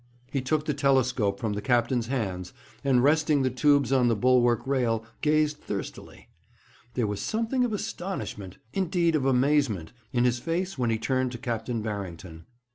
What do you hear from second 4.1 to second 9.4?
bulwark rail, gazed thirstily. There was something of astonishment indeed, of